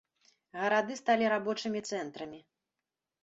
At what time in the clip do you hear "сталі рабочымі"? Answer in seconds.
1.01-1.79